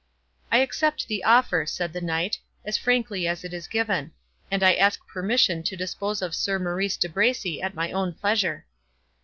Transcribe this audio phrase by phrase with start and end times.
[0.51, 4.13] "I accept the offer," said the Knight, "as frankly as it is given;
[4.49, 8.65] and I ask permission to dispose of Sir Maurice de Bracy at my own pleasure."